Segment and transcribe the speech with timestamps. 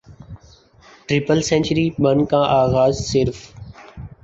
[1.07, 3.37] triple century بن کا اعزاز صرف